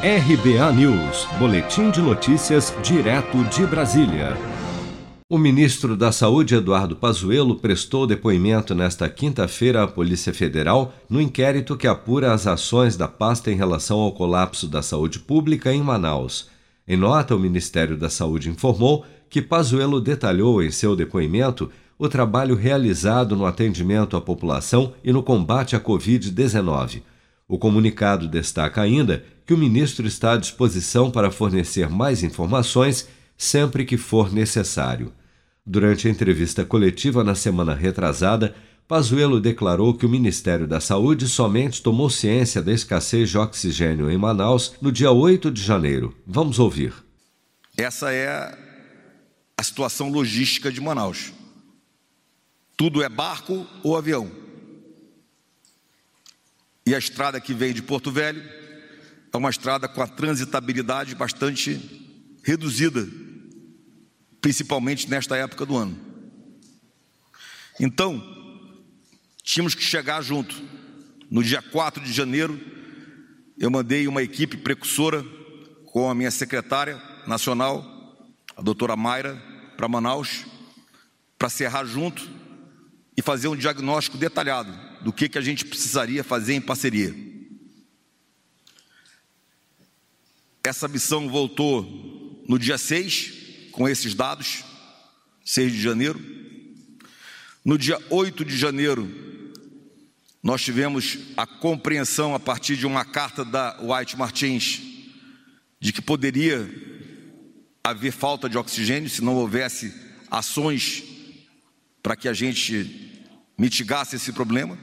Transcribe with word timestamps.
RBA 0.00 0.72
News, 0.74 1.26
Boletim 1.40 1.90
de 1.90 2.00
Notícias, 2.00 2.72
direto 2.84 3.42
de 3.46 3.66
Brasília. 3.66 4.36
O 5.28 5.36
ministro 5.36 5.96
da 5.96 6.12
Saúde, 6.12 6.54
Eduardo 6.54 6.94
Pazuello, 6.94 7.56
prestou 7.56 8.06
depoimento 8.06 8.76
nesta 8.76 9.08
quinta-feira 9.08 9.82
à 9.82 9.88
Polícia 9.88 10.32
Federal 10.32 10.94
no 11.10 11.20
inquérito 11.20 11.76
que 11.76 11.88
apura 11.88 12.32
as 12.32 12.46
ações 12.46 12.96
da 12.96 13.08
pasta 13.08 13.50
em 13.50 13.56
relação 13.56 13.98
ao 13.98 14.12
colapso 14.12 14.68
da 14.68 14.82
saúde 14.82 15.18
pública 15.18 15.74
em 15.74 15.82
Manaus. 15.82 16.48
Em 16.86 16.96
nota, 16.96 17.34
o 17.34 17.40
Ministério 17.40 17.96
da 17.96 18.08
Saúde 18.08 18.48
informou 18.48 19.04
que 19.28 19.42
Pazuello 19.42 20.00
detalhou 20.00 20.62
em 20.62 20.70
seu 20.70 20.94
depoimento 20.94 21.72
o 21.98 22.08
trabalho 22.08 22.54
realizado 22.54 23.34
no 23.34 23.44
atendimento 23.44 24.16
à 24.16 24.20
população 24.20 24.92
e 25.02 25.12
no 25.12 25.24
combate 25.24 25.74
à 25.74 25.80
Covid-19. 25.80 27.02
O 27.48 27.58
comunicado 27.58 28.28
destaca 28.28 28.82
ainda 28.82 29.24
que 29.46 29.54
o 29.54 29.58
ministro 29.58 30.06
está 30.06 30.34
à 30.34 30.36
disposição 30.36 31.10
para 31.10 31.30
fornecer 31.30 31.88
mais 31.88 32.22
informações 32.22 33.08
sempre 33.38 33.86
que 33.86 33.96
for 33.96 34.30
necessário. 34.30 35.12
Durante 35.64 36.06
a 36.06 36.10
entrevista 36.10 36.64
coletiva 36.64 37.24
na 37.24 37.34
semana 37.34 37.74
retrasada, 37.74 38.54
Pazuello 38.86 39.40
declarou 39.40 39.94
que 39.94 40.04
o 40.04 40.08
Ministério 40.08 40.66
da 40.66 40.80
Saúde 40.80 41.28
somente 41.28 41.82
tomou 41.82 42.10
ciência 42.10 42.62
da 42.62 42.72
escassez 42.72 43.30
de 43.30 43.38
oxigênio 43.38 44.10
em 44.10 44.18
Manaus 44.18 44.74
no 44.80 44.92
dia 44.92 45.10
8 45.10 45.50
de 45.50 45.62
janeiro. 45.62 46.14
Vamos 46.26 46.58
ouvir. 46.58 46.92
Essa 47.76 48.12
é 48.12 48.28
a 49.56 49.62
situação 49.62 50.10
logística 50.10 50.72
de 50.72 50.80
Manaus. 50.80 51.32
Tudo 52.76 53.02
é 53.02 53.08
barco 53.08 53.66
ou 53.82 53.96
avião. 53.96 54.47
E 56.88 56.94
a 56.94 56.98
estrada 56.98 57.38
que 57.38 57.52
vem 57.52 57.74
de 57.74 57.82
Porto 57.82 58.10
Velho 58.10 58.42
é 59.30 59.36
uma 59.36 59.50
estrada 59.50 59.86
com 59.86 60.00
a 60.00 60.06
transitabilidade 60.06 61.14
bastante 61.14 61.78
reduzida, 62.42 63.06
principalmente 64.40 65.06
nesta 65.06 65.36
época 65.36 65.66
do 65.66 65.76
ano. 65.76 65.94
Então, 67.78 68.18
tínhamos 69.42 69.74
que 69.74 69.82
chegar 69.82 70.22
junto. 70.22 70.56
No 71.30 71.44
dia 71.44 71.60
4 71.60 72.02
de 72.02 72.10
janeiro, 72.10 72.58
eu 73.58 73.70
mandei 73.70 74.08
uma 74.08 74.22
equipe 74.22 74.56
precursora 74.56 75.22
com 75.92 76.08
a 76.08 76.14
minha 76.14 76.30
secretária 76.30 76.98
nacional, 77.26 77.84
a 78.56 78.62
doutora 78.62 78.96
Mayra, 78.96 79.36
para 79.76 79.88
Manaus, 79.88 80.46
para 81.38 81.50
serrar 81.50 81.84
junto 81.84 82.26
e 83.14 83.20
fazer 83.20 83.48
um 83.48 83.56
diagnóstico 83.56 84.16
detalhado 84.16 84.87
do 85.08 85.12
que, 85.12 85.26
que 85.26 85.38
a 85.38 85.40
gente 85.40 85.64
precisaria 85.64 86.22
fazer 86.22 86.52
em 86.52 86.60
parceria. 86.60 87.16
Essa 90.62 90.86
missão 90.86 91.30
voltou 91.30 92.44
no 92.46 92.58
dia 92.58 92.76
6, 92.76 93.70
com 93.72 93.88
esses 93.88 94.14
dados, 94.14 94.62
6 95.46 95.72
de 95.72 95.80
janeiro. 95.80 96.20
No 97.64 97.78
dia 97.78 97.98
8 98.10 98.44
de 98.44 98.54
janeiro, 98.54 99.10
nós 100.42 100.62
tivemos 100.62 101.16
a 101.38 101.46
compreensão 101.46 102.34
a 102.34 102.38
partir 102.38 102.76
de 102.76 102.86
uma 102.86 103.02
carta 103.02 103.46
da 103.46 103.80
White 103.80 104.14
Martins 104.14 104.82
de 105.80 105.90
que 105.90 106.02
poderia 106.02 106.70
haver 107.82 108.12
falta 108.12 108.46
de 108.46 108.58
oxigênio 108.58 109.08
se 109.08 109.24
não 109.24 109.36
houvesse 109.36 109.90
ações 110.30 111.02
para 112.02 112.14
que 112.14 112.28
a 112.28 112.34
gente 112.34 113.24
mitigasse 113.56 114.16
esse 114.16 114.34
problema, 114.34 114.76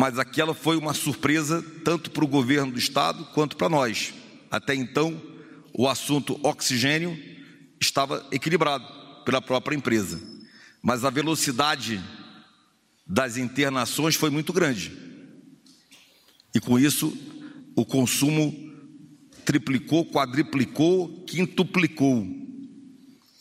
mas 0.00 0.18
aquela 0.18 0.54
foi 0.54 0.78
uma 0.78 0.94
surpresa 0.94 1.62
tanto 1.84 2.10
para 2.10 2.24
o 2.24 2.26
governo 2.26 2.72
do 2.72 2.78
estado 2.78 3.22
quanto 3.34 3.54
para 3.54 3.68
nós. 3.68 4.14
Até 4.50 4.74
então, 4.74 5.20
o 5.74 5.86
assunto 5.86 6.40
oxigênio 6.42 7.14
estava 7.78 8.26
equilibrado 8.32 8.82
pela 9.26 9.42
própria 9.42 9.76
empresa, 9.76 10.18
mas 10.80 11.04
a 11.04 11.10
velocidade 11.10 12.02
das 13.06 13.36
internações 13.36 14.14
foi 14.14 14.30
muito 14.30 14.54
grande. 14.54 14.90
E 16.54 16.60
com 16.60 16.78
isso, 16.78 17.14
o 17.76 17.84
consumo 17.84 18.54
triplicou, 19.44 20.06
quadriplicou, 20.06 21.26
quintuplicou. 21.26 22.26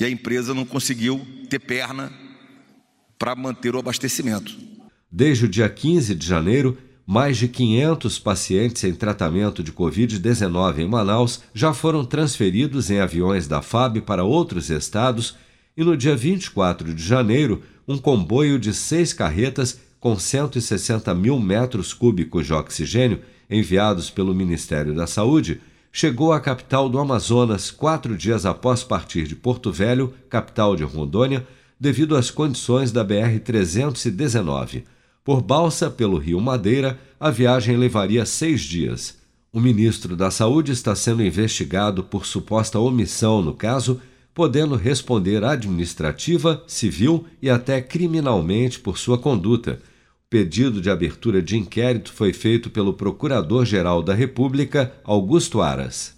E 0.00 0.04
a 0.04 0.10
empresa 0.10 0.52
não 0.52 0.66
conseguiu 0.66 1.24
ter 1.48 1.60
perna 1.60 2.12
para 3.16 3.36
manter 3.36 3.76
o 3.76 3.78
abastecimento. 3.78 4.77
Desde 5.10 5.46
o 5.46 5.48
dia 5.48 5.68
15 5.68 6.14
de 6.14 6.26
janeiro, 6.26 6.76
mais 7.06 7.38
de 7.38 7.48
500 7.48 8.18
pacientes 8.18 8.84
em 8.84 8.94
tratamento 8.94 9.62
de 9.62 9.72
Covid-19 9.72 10.80
em 10.80 10.86
Manaus 10.86 11.40
já 11.54 11.72
foram 11.72 12.04
transferidos 12.04 12.90
em 12.90 13.00
aviões 13.00 13.48
da 13.48 13.62
FAB 13.62 14.02
para 14.02 14.22
outros 14.22 14.68
estados 14.68 15.34
e 15.74 15.82
no 15.82 15.96
dia 15.96 16.14
24 16.14 16.92
de 16.92 17.02
janeiro, 17.02 17.62
um 17.86 17.96
comboio 17.96 18.58
de 18.58 18.74
seis 18.74 19.14
carretas 19.14 19.80
com 19.98 20.18
160 20.18 21.14
mil 21.14 21.40
metros 21.40 21.94
cúbicos 21.94 22.46
de 22.46 22.52
oxigênio 22.52 23.22
enviados 23.48 24.10
pelo 24.10 24.34
Ministério 24.34 24.94
da 24.94 25.06
Saúde 25.06 25.62
chegou 25.90 26.34
à 26.34 26.40
capital 26.40 26.86
do 26.86 26.98
Amazonas 26.98 27.70
quatro 27.70 28.14
dias 28.14 28.44
após 28.44 28.84
partir 28.84 29.26
de 29.26 29.34
Porto 29.34 29.72
Velho, 29.72 30.12
capital 30.28 30.76
de 30.76 30.84
Rondônia, 30.84 31.46
devido 31.80 32.14
às 32.14 32.30
condições 32.30 32.92
da 32.92 33.02
BR-319. 33.02 34.82
Por 35.28 35.42
balsa 35.42 35.90
pelo 35.90 36.16
Rio 36.16 36.40
Madeira, 36.40 36.98
a 37.20 37.30
viagem 37.30 37.76
levaria 37.76 38.24
seis 38.24 38.62
dias. 38.62 39.18
O 39.52 39.60
ministro 39.60 40.16
da 40.16 40.30
Saúde 40.30 40.72
está 40.72 40.96
sendo 40.96 41.22
investigado 41.22 42.02
por 42.02 42.24
suposta 42.24 42.78
omissão 42.78 43.42
no 43.42 43.52
caso, 43.52 44.00
podendo 44.32 44.74
responder 44.74 45.44
administrativa, 45.44 46.64
civil 46.66 47.26
e 47.42 47.50
até 47.50 47.82
criminalmente 47.82 48.80
por 48.80 48.96
sua 48.96 49.18
conduta. 49.18 49.82
O 50.26 50.30
pedido 50.30 50.80
de 50.80 50.88
abertura 50.88 51.42
de 51.42 51.58
inquérito 51.58 52.10
foi 52.10 52.32
feito 52.32 52.70
pelo 52.70 52.94
Procurador-Geral 52.94 54.02
da 54.02 54.14
República, 54.14 54.94
Augusto 55.04 55.60
Aras. 55.60 56.17